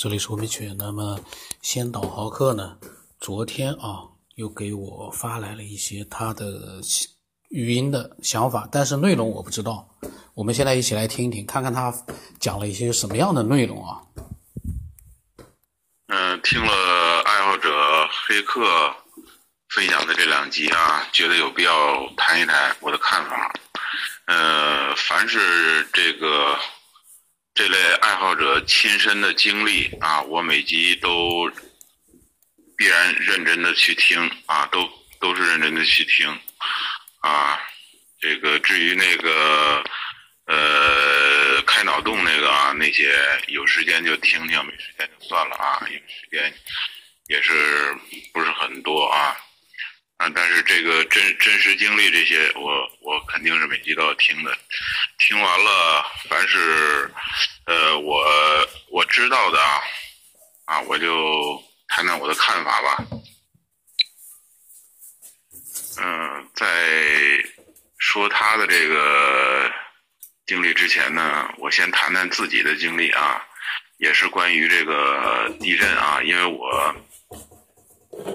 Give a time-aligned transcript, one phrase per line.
[0.00, 0.76] 这里是文明犬。
[0.78, 1.18] 那么，
[1.60, 2.78] 先导豪客呢，
[3.18, 6.80] 昨天啊，又给我发来了一些他的
[7.50, 9.88] 语音的想法，但是内容我不知道。
[10.34, 11.92] 我们现在一起来听一听，看看他
[12.38, 13.98] 讲了一些什么样的内容啊？
[16.06, 17.68] 嗯，听了爱好者
[18.24, 18.94] 黑客
[19.70, 23.52] 分享的这两集啊，觉得有必要谈一谈我的看法。
[24.26, 26.56] 呃，凡是这个。
[27.58, 31.50] 这类爱好者亲身的经历啊，我每集都
[32.76, 36.28] 必然认真的去听啊，都都是认真的去听
[37.18, 37.58] 啊。
[38.20, 39.82] 这个至于那个
[40.46, 43.12] 呃开脑洞那个啊，那些
[43.48, 46.54] 有时间就听听，没时间就算了啊，因为时间
[47.26, 47.92] 也是
[48.32, 49.36] 不是很多啊。
[50.18, 54.58] 啊，但是这个真真实经历这些，我我肯定是每集都要听的。
[55.16, 57.08] 听完了，凡是
[57.66, 58.26] 呃我
[58.90, 59.80] 我知道的啊，
[60.64, 62.96] 啊我就谈谈我的看法吧。
[66.00, 66.66] 嗯，在
[67.98, 69.72] 说他的这个
[70.46, 73.40] 经历之前呢，我先谈谈自己的经历啊，
[73.98, 76.92] 也是关于这个地震啊，因为我。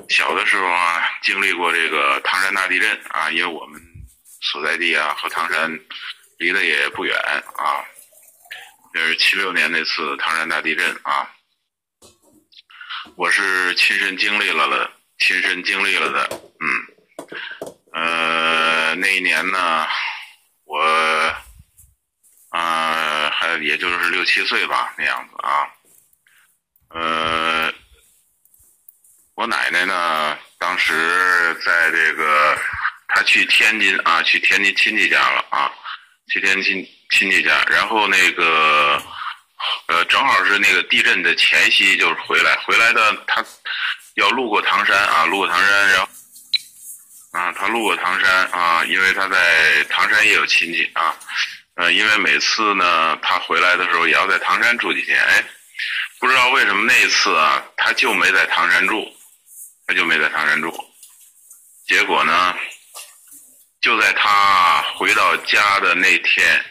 [0.09, 3.81] 小的时候啊，经历过这个唐山大地震啊，因为我们
[4.41, 5.71] 所在地啊和唐山
[6.37, 7.15] 离得也不远
[7.57, 7.83] 啊。
[8.93, 11.27] 就是七六年那次唐山大地震啊，
[13.15, 16.41] 我是亲身经历了的，亲身经历了的。
[16.59, 16.67] 嗯，
[17.93, 19.87] 呃，那一年呢，
[20.65, 20.79] 我
[22.49, 25.67] 啊还也就是六七岁吧那样子啊，
[26.89, 27.73] 呃。
[29.35, 30.37] 我奶奶呢？
[30.59, 32.55] 当时在这个，
[33.07, 35.71] 她去天津啊，去天津亲戚家了啊，
[36.31, 37.65] 去天津亲戚家。
[37.67, 39.01] 然后那个，
[39.87, 42.55] 呃，正好是那个地震的前夕，就是回来。
[42.57, 43.43] 回来的她
[44.13, 46.07] 要路过唐山啊，路过唐山，然后
[47.31, 51.13] 啊，她路过唐山啊，因为她在唐山也有亲戚啊。
[51.75, 55.19] 呃，因为每次呢，她回来的时候也要在唐山住几天。
[55.19, 55.43] 哎，
[56.19, 59.11] 不知道为什么那次啊，她就没在唐山住。
[59.85, 60.73] 他就没在唐山住，
[61.85, 62.55] 结果呢，
[63.81, 66.63] 就在他回到家的那天，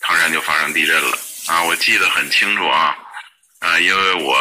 [0.00, 1.18] 唐山就发生地震了
[1.48, 1.62] 啊！
[1.64, 2.96] 我记得很清楚啊，
[3.58, 4.36] 啊，因为我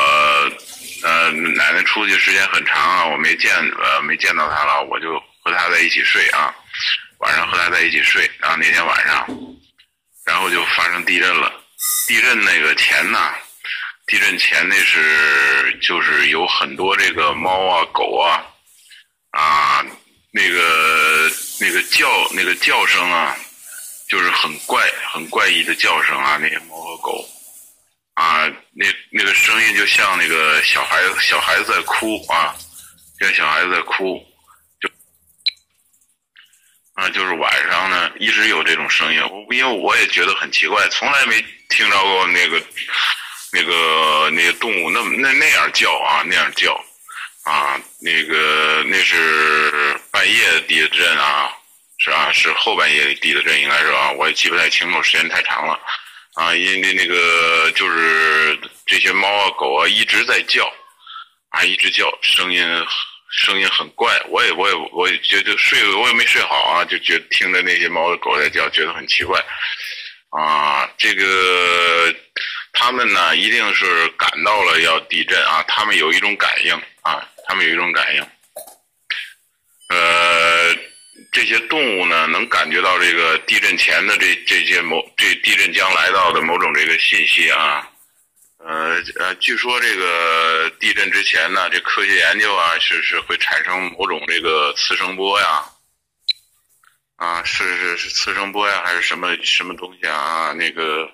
[1.03, 6.53] 呃奶奶出去时间很长啊，我没见呃没见到她了，我就和她在一起睡啊，
[7.17, 9.27] 晚上和她在一起睡，然后那天晚上，
[10.23, 11.51] 然后就发生地震了，
[12.07, 13.33] 地震那个前呢。
[14.07, 18.41] 地震前那是就是有很多这个猫啊狗啊
[19.31, 19.85] 啊
[20.31, 21.29] 那个
[21.59, 23.35] 那个叫那个叫声啊，
[24.07, 24.81] 就是很怪
[25.11, 27.29] 很怪异的叫声啊，那些猫和狗
[28.13, 32.55] 啊那那个声音就像那个小孩小孩子在哭啊，
[33.19, 34.25] 像小孩子在哭，
[34.79, 34.89] 就
[36.93, 42.63] 啊就是晚上呢一直有这种声音，因为我也觉得很奇怪，从来没听着过那个。
[43.57, 46.79] 那个那个动物那那那样叫啊那样叫，
[47.43, 51.49] 啊那个那是半夜地震啊
[51.97, 55.79] 是啊是后半夜地震应该是啊我也记不太清楚时间太长了，
[56.35, 60.71] 啊因为那个就是这些猫啊狗啊一直在叫，
[61.49, 62.63] 啊一直叫声音
[63.31, 69.43] 声音很怪我也我也我也觉得睡我也没睡好啊就觉听着那些猫狗在叫觉得很奇怪，
[70.29, 72.13] 啊这个。
[72.79, 75.65] 他们呢，一定是感到了要地震啊！
[75.67, 78.21] 他们有一种感应啊，他们有一种感应。
[79.89, 80.75] 呃，
[81.31, 87.89] 这些动物呢，能感觉到这个地震前的这这些某这地震将来到的某种这个信息啊。
[88.59, 95.65] 呃呃，据说这个地震之前呢，这科学研究啊，是是会产生某种这个次声波呀。
[97.15, 100.53] 啊，是是是次声波呀，还是什么什么东西啊？
[100.53, 101.09] 那个。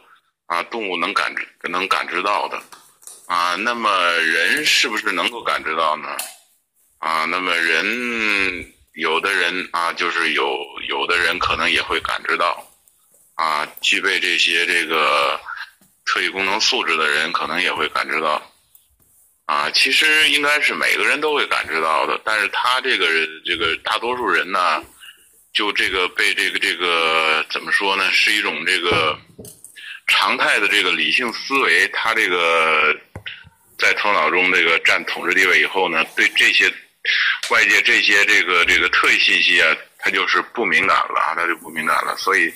[0.48, 2.62] 啊，动物能感知能感知到的，
[3.28, 6.08] 啊，那么人是不是能够感知到呢？
[7.00, 12.64] 啊，那么人有的人啊，就是有有的人可能也会感知到，
[13.36, 15.40] 啊，具备这些这个
[16.06, 18.42] 特异功能素质的人可能也会感知到，
[19.46, 23.08] 啊，其实应该是每个人都会感知到的，但是他这个
[23.46, 24.84] 这个大多数人呢，
[25.54, 29.18] 就这个被这个这个怎么说呢，是一种这个。
[30.08, 32.96] 常态的这个理性思维，他这个
[33.78, 36.72] 在头脑中这个占统治地位以后呢，对这些
[37.50, 42.54] 外界这些这个这个特异信息啊，他就是不敏感了，他就不敏感了，所以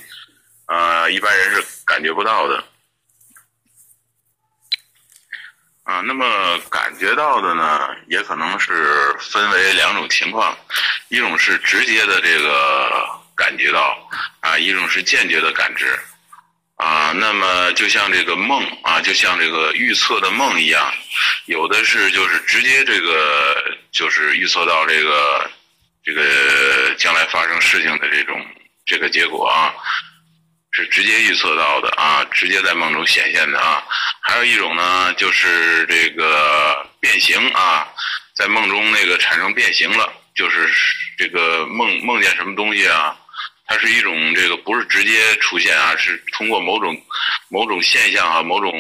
[0.68, 2.64] 呃，一般人是感觉不到的。
[5.84, 10.54] 啊，那么感觉到的呢，也可能是分为两种情况，
[11.08, 13.08] 一种是直接的这个
[13.38, 13.98] 感觉到，
[14.42, 15.98] 啊，一种是间接的感知，
[16.78, 20.92] 啊，那么就像这个梦啊，就像这个预测的梦一样，
[21.46, 25.50] 有的是就是直接这个就是预测到这个
[26.04, 28.40] 这个将来发生事情的这种
[28.86, 29.74] 这个结果啊。
[30.72, 33.82] 是直接预测到的啊，直接在梦中显现的啊。
[34.22, 37.88] 还有一种呢，就是这个变形啊，
[38.36, 40.70] 在梦中那个产生变形了，就是
[41.18, 43.16] 这个梦梦见什么东西啊，
[43.68, 47.00] 它是一种这个不是直接出现啊，是通过某种
[47.50, 48.72] 某种现象啊，某种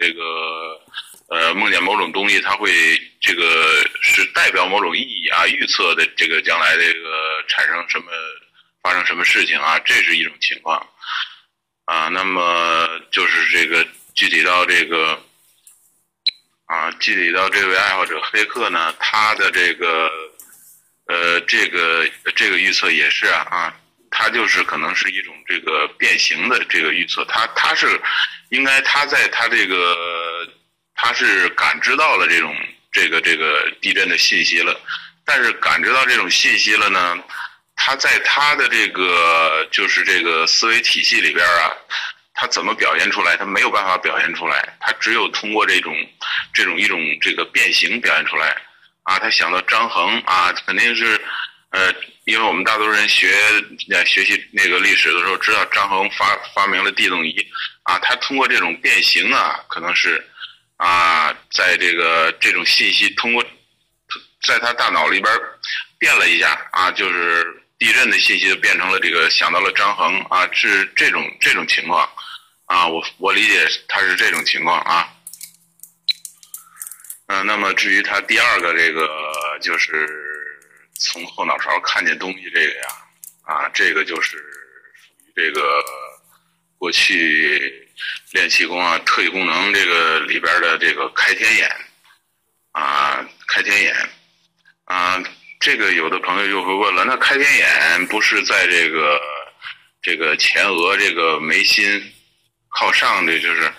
[0.00, 0.80] 这个
[1.28, 2.70] 呃梦见某种东西，它会
[3.20, 8.06] 这个是代表某种意义啊，预测的这个将来这个产生什么
[8.82, 10.86] 发生什么事情啊，这是一种情况。
[11.86, 15.22] 啊，那么就是这个具体到这个，
[16.66, 20.10] 啊，具体到这位爱好者黑客呢，他的这个，
[21.06, 22.04] 呃，这个
[22.34, 23.80] 这个预测也是啊，啊，
[24.18, 28.00] 他就是可能是一种这个变形的这个预测，他他是
[28.48, 29.94] 应该他在他这个
[30.94, 32.56] 他是感知到了这种
[32.90, 34.74] 这个这个地震的信息了，
[35.22, 37.18] 但是感知到这种信息了呢？
[37.74, 41.70] 他在他的这个就是这个思维体系里边啊，
[42.32, 43.36] 他怎么表现出来？
[43.36, 45.94] 他没有办法表现出来，他只有通过这种
[46.54, 48.56] 这种一种这个变形表现出来
[49.02, 49.18] 啊。
[49.18, 51.20] 他想到张衡啊，肯定是
[51.70, 53.32] 呃，因为我们大多数人学
[54.06, 57.34] 学习那个历史的时候，知道张衡发发明了地动仪
[57.82, 57.98] 啊。
[57.98, 60.24] 他通过这种变形啊，可能是
[60.76, 63.44] 啊，在这个这种信息通过
[64.46, 65.32] 在他大脑里边
[65.98, 67.62] 变了一下啊，就是。
[67.78, 72.08] 地震的信息就变成了这个，想到了张衡啊，是这种这种情况
[72.64, 75.06] 啊，我我理解他是这种情况啊。
[77.26, 79.06] 嗯，那么至于他第二个这个，
[79.60, 80.08] 就是
[80.98, 82.86] 从后脑勺看见东西这个呀，
[83.42, 85.82] 啊，这个就是属于这个
[86.78, 87.88] 过去
[88.32, 91.70] 练气功啊，特异功能这个里边的这个开天眼
[92.72, 93.96] 啊，开天眼
[94.84, 95.22] 啊。
[95.58, 99.20] 这个有的朋友就会问了，那开天眼不是在这个
[100.02, 102.00] 这个前额这个眉心
[102.78, 103.72] 靠上的，就是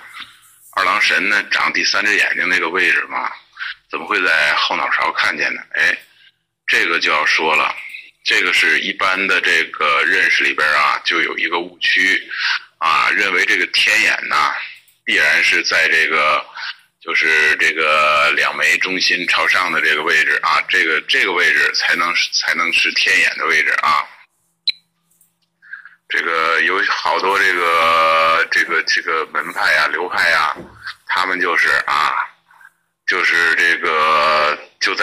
[0.72, 3.31] 二郎神呢长第三只眼睛那个位置吗？
[3.90, 5.62] 怎么会在后脑勺看见呢？
[5.75, 5.98] 哎，
[6.68, 7.74] 这个就要说了，
[8.24, 12.22] 这个是一般的这个认识里边啊，就有一个误区
[12.78, 14.54] 啊，认为这个天眼呐
[15.04, 16.46] 必然是在这个。
[17.00, 24.04] 就是这个两眉中心朝上的这个位置啊，这个这个位置才能才能是天眼的位置啊。
[26.10, 30.54] 这个有好多这个这个这个门派啊、流派啊，
[31.06, 32.14] 他们就是啊，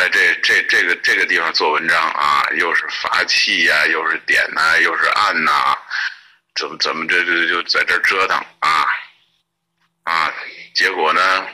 [0.05, 5.75] 在这这这个这个地方做文章啊，又是发气呀，又是点呐，又是按呐，
[6.57, 8.87] 怎么怎么这这就在这折腾啊
[10.03, 10.31] 啊，
[10.75, 11.47] 结果呢？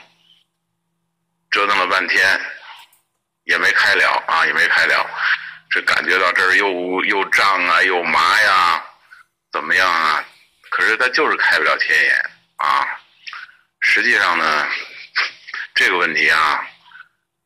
[1.49, 2.41] 折腾了半天，
[3.45, 5.09] 也没开了啊，也没开了。
[5.69, 8.83] 这感觉到这儿又又胀啊，又麻呀，
[9.53, 10.21] 怎么样啊？
[10.71, 12.85] 可是他就是开不了天眼啊。
[13.79, 14.67] 实际上呢，
[15.73, 16.67] 这个问题啊，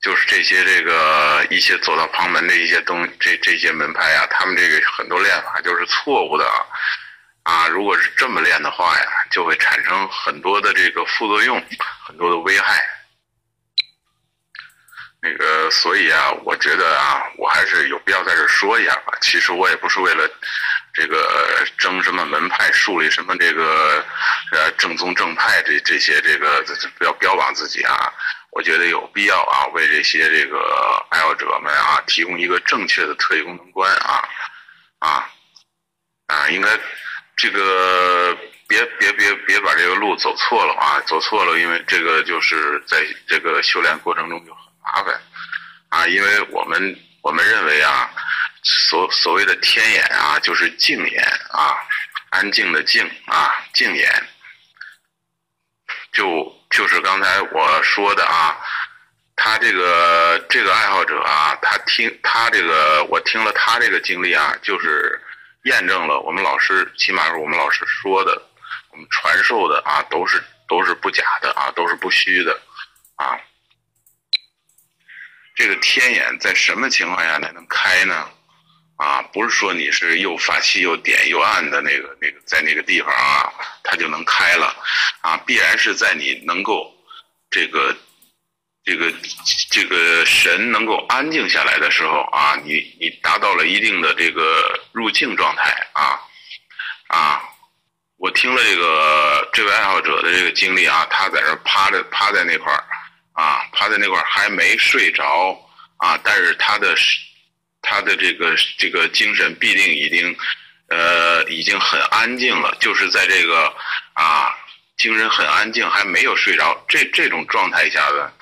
[0.06, 6.48] 就是这些这个一些走到旁门的一些东这这些门派啊，他们这个很多练法就是错误的
[7.42, 7.68] 啊。
[7.70, 11.60] 如果是这么练的话呀，就会产生很多的这个副作用，
[12.06, 12.88] 很多的危害。
[15.24, 19.14] 那个，所以啊，我觉得啊，我还是有必要在这说一下吧。
[19.22, 20.30] 其实我也不是为了
[20.94, 24.06] 这个争什么门派，树立什么这个
[24.52, 26.64] 呃正宗正派这这些这个
[27.00, 28.14] 不要标榜自己啊。
[28.56, 34.24] 我觉得有必要啊，为这些这个爱好者们啊提供一个正确的特异功能观啊
[35.00, 35.30] 啊
[36.28, 36.70] 啊，应该
[37.36, 38.34] 这个
[38.68, 44.66] 别别别别把这个路走错了啊，走错了，因为这个就是在这个修炼过程中就很。
[44.86, 45.20] 麻烦
[45.90, 48.08] 啊，因为我们我们认为啊，
[48.62, 51.76] 所所谓的天眼啊，就是静眼啊，
[52.30, 54.30] 安静的静啊，静眼，
[56.14, 58.58] 就就是刚才我说的啊，
[59.36, 65.22] 他这个这个爱好者啊，他听他这个，我听了他这个经历啊，就是
[65.64, 68.42] 验证了我们老师，起码是我们老师说的，
[68.92, 72.60] 我们传授的啊，都是都是不假的啊，都是不虚的
[73.16, 73.40] 啊。
[75.56, 78.30] 这个天眼在什么情况下才能开呢？
[78.98, 84.76] 啊，不是说你是又发气又点又按的那个那个在那个地方啊，它就能开了，
[85.22, 86.94] 啊，必然是在你能够
[87.50, 87.96] 这个
[88.84, 89.12] 这个
[89.70, 96.20] 这个神能够安静下来的时候啊，你你达到了一定的这个入静状态啊
[97.08, 97.42] 啊！
[98.18, 102.84] 我听了这个这位爱好者的这个经历啊，他在这趴着趴在那块儿
[103.34, 105.54] 啊，趴在那块儿还没睡着
[105.98, 106.96] 啊，但是他的
[107.86, 110.36] 他的这个这个精神必定已经
[110.90, 113.72] 呃已经很安静了，就是在这个
[114.14, 114.52] 啊
[114.98, 118.34] 精神很安静还没有睡着这这种状态下的。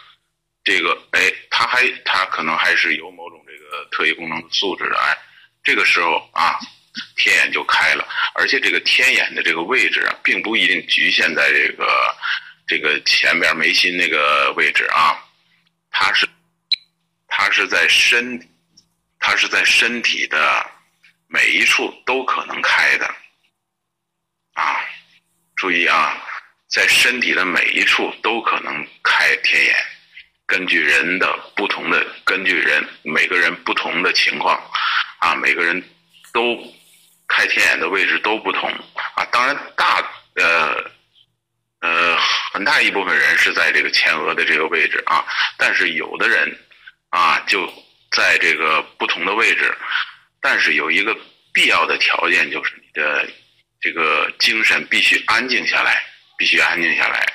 [0.65, 5.17] 这个哎，他还他可能还是有某种这个特异功能的素质的哎，
[5.62, 6.57] 这个时候啊，
[7.17, 12.15] 天眼就开了，而且这个天眼的这个位置啊，并不一定局限在这个
[12.65, 15.19] 这个前边眉心那个位置啊，
[15.91, 16.25] 它是
[17.27, 18.39] 它是在身，
[19.25, 20.70] 它是在身体的
[21.27, 23.06] 每一处都可能开的
[24.53, 24.82] 啊，
[25.56, 26.22] 注意啊，
[26.70, 29.75] 在身体的每一处都可能开天眼。
[30.46, 34.62] 根据人的不同的，根据人每个人不同的情况，
[35.20, 35.82] 啊，每个人
[36.34, 36.62] 都
[37.30, 38.70] 开天眼的位置都不同
[39.15, 39.24] 啊。
[39.32, 40.75] 当然，大呃
[41.80, 42.18] 呃
[42.51, 45.25] 很大一部分人是在这个前额的这个位置啊，
[45.58, 46.60] 但是有的人
[47.10, 47.72] 啊就
[48.13, 49.75] 在这个不同的位置，
[50.39, 51.17] 但是有一个
[51.51, 53.27] 必要的条件就是你的
[53.82, 56.01] 这个精神必须安静下来，
[56.38, 57.25] 必须安静下来。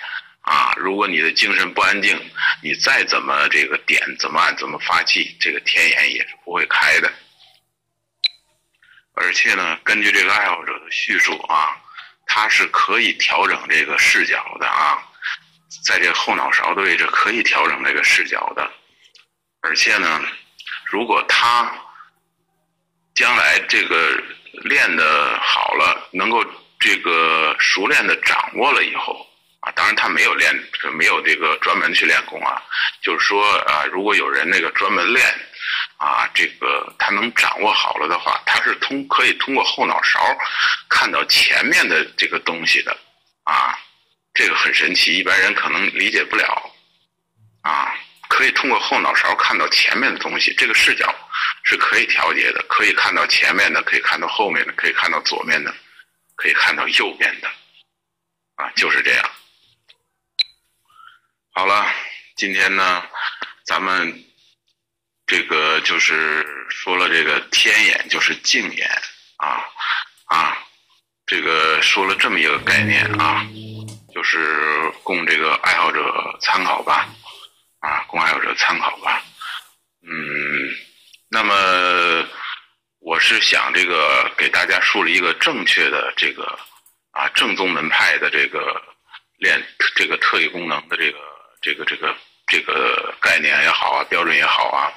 [0.43, 2.19] 啊，如果你的精神不安静，
[2.63, 7.13] 你再怎么这个点怎么按怎么发气，这个天眼也是不会开的。
[9.13, 11.77] 而且呢，根据这个爱好者的叙述啊，
[12.27, 14.97] 他是可以调整这个视角的啊，
[15.85, 18.71] 在这个后脑勺的位置可以调整这个视角的。
[19.61, 20.25] 而且呢，
[20.91, 21.71] 如果他
[23.15, 24.23] 将来这个
[24.65, 26.45] 练的好了，能够
[26.79, 29.25] 这个熟练的掌握了以后。
[29.61, 30.55] 啊，当然他没有练，
[30.93, 32.63] 没有这个专门去练功啊。
[33.03, 35.27] 就是说啊，如果有人那个专门练，
[35.97, 40.21] 啊，这个他能掌握好了的话，他是通可以通过后脑勺
[40.89, 42.97] 看到前面的这个东西的，
[43.43, 43.77] 啊，
[44.33, 46.71] 这个很神奇，一般人可能理解不了，
[48.39, 51.13] 可以通过后脑勺看到前面的东西，这个视角
[51.65, 55.75] 是可以调节的，可以看到前面的，可以看到后面的，可以看到左面的，
[56.37, 57.49] 可以看到右边的，
[58.55, 59.31] 啊，就是这样。
[61.51, 61.85] 好了，
[62.37, 63.03] 今天呢，
[63.67, 64.25] 咱们
[65.27, 68.89] 这个就是说了这个天眼就是镜眼
[69.39, 69.67] 啊
[70.27, 70.57] 啊，
[71.27, 73.45] 这个说了这么一个概念啊，
[74.15, 77.09] 就是供这个爱好者参考吧
[77.81, 79.23] 啊，供爱好者参考吧。
[80.03, 80.11] 嗯，
[81.31, 82.29] 那么
[83.01, 86.59] 我是想这个给大家树立一个正确的这个
[87.13, 88.81] 啊正宗门派的这个
[89.39, 89.63] 练
[89.95, 91.19] 这个特异功能的这个。
[91.61, 92.15] 这个这个
[92.47, 94.93] 这个概念也好啊，标准也好啊，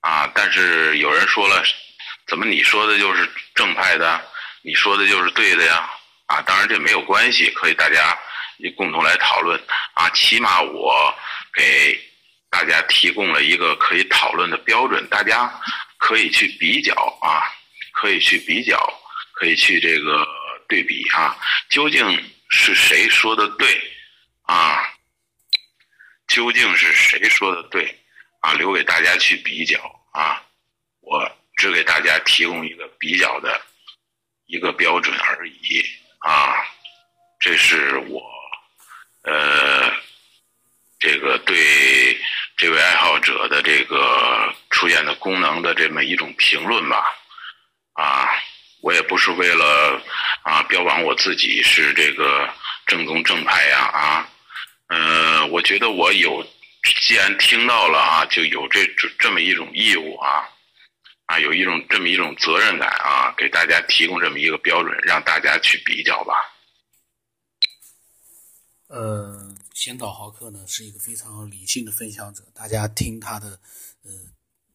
[0.00, 1.62] 啊，但是有人说了，
[2.26, 4.18] 怎么你说的就是正派的，
[4.62, 5.90] 你说的就是对的呀？
[6.28, 8.18] 啊，当然这没有关系，可以大家
[8.74, 10.08] 共同来讨论啊。
[10.14, 11.14] 起码我
[11.52, 12.00] 给
[12.50, 15.52] 大家提供了一个可以讨论的标准，大家
[15.98, 17.42] 可以去比较啊，
[17.92, 18.78] 可以去比较，
[19.32, 20.26] 可以去这个
[20.68, 21.36] 对比啊，
[21.70, 22.10] 究竟
[22.48, 23.80] 是谁说的对
[24.42, 24.82] 啊？
[26.28, 27.98] 究竟是谁说的对
[28.40, 28.54] 啊？
[28.54, 29.78] 留给大家去比较
[30.12, 30.42] 啊！
[31.00, 33.60] 我只给大家提供一个比较的
[34.46, 35.84] 一个标准而已
[36.20, 36.54] 啊！
[37.38, 38.22] 这是我
[39.24, 39.92] 呃
[41.02, 42.16] 这个对
[42.56, 47.04] 这位爱好者的这个出现的功能的这么一种评论吧
[47.94, 48.28] 啊！
[48.82, 50.00] 我也不是为了
[50.42, 52.48] 啊标榜我自己是这个
[52.86, 54.28] 正宗正派呀啊！
[54.88, 56.46] 嗯，我觉得我有，
[57.00, 60.48] 既然听到了啊，就有这这这么一种义务啊，
[61.26, 66.34] 啊，有一种这么一种责任感啊，给大家提供这么一个标准，让大家去比较吧。
[68.88, 69.51] 呃，
[69.84, 73.58] 先导豪客呢是一个非常理性的分享者，大家听他的
[74.04, 74.12] 呃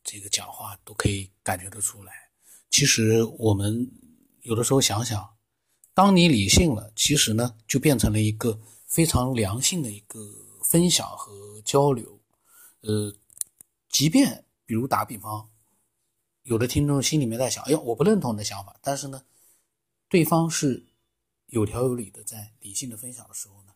[0.03, 2.29] 这个讲话都可以感觉得出来。
[2.69, 3.89] 其实我们
[4.41, 5.33] 有的时候想想，
[5.93, 8.59] 当你理性了，其实呢就变成了一个。
[8.85, 10.17] 非常良性的一个
[10.63, 12.21] 分享和交流，
[12.79, 13.13] 呃，
[13.89, 15.49] 即便比如打比方，
[16.43, 19.25] 有的听众心里面在想，哎呀，我不认同你的想法，但是呢，
[20.07, 20.87] 对方是
[21.47, 23.73] 有条有理的在理性的分享的时候呢，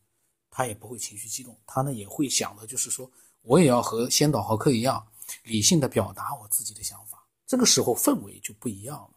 [0.52, 3.10] 他也不会情绪激动，他呢也会想的就是说，
[3.42, 5.04] 我也要和先导豪客一样，
[5.46, 9.14] 理性的表达我自己的想法，这个时候氛围就不一样了，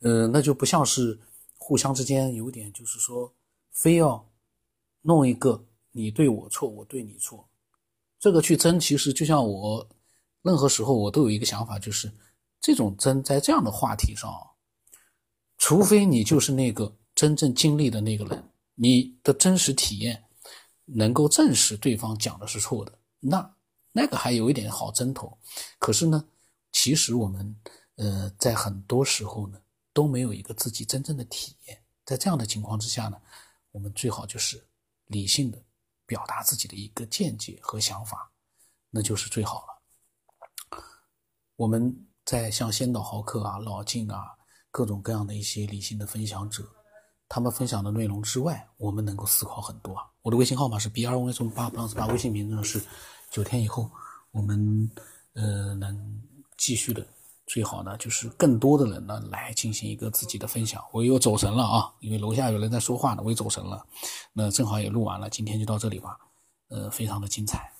[0.00, 1.18] 呃，那就不像是
[1.56, 3.32] 互相之间有点就是说
[3.72, 4.22] 非要。
[5.02, 7.48] 弄一个你对我错，我对你错，
[8.18, 9.88] 这个去争，其实就像我
[10.42, 12.12] 任何时候我都有一个想法，就是
[12.60, 14.30] 这种争在这样的话题上，
[15.56, 20.22] 除非你就是那个真正经历的那个人，你的真实体验
[20.88, 23.54] 能够证实对方讲的是错的，那
[23.92, 25.38] 那个还有一点好争头。
[25.78, 26.24] 可是呢，
[26.72, 27.56] 其实我们
[27.96, 29.60] 呃在很多时候呢
[29.92, 33.20] 都没有一个自己真正的体验，在这样的情况之下呢，
[33.70, 34.66] 我们最好就是
[35.06, 35.62] 理性的。
[36.08, 38.32] 表达自己的一个见解和想法，
[38.88, 40.80] 那就是最好了。
[41.54, 44.24] 我们在像先导豪客啊、老静啊，
[44.70, 46.66] 各种各样的一些理性的分享者，
[47.28, 49.96] 他们分享的内容之外，我们能够思考很多。
[50.22, 52.82] 我的微信号码是 B R O S 八 plus 八，微信名字是
[53.30, 53.90] 九天以后，
[54.30, 54.90] 我们
[55.34, 56.22] 呃能
[56.56, 57.06] 继续的。
[57.50, 60.84] 最好呢，就是更多的人呢来进行一个自己的分享。
[60.92, 63.86] 我又走神了啊，因为楼下有人在说话呢，我又走神了。
[64.34, 66.18] 那正好也录完了，今天就到这里吧。
[66.68, 67.72] 呃，非常的精彩。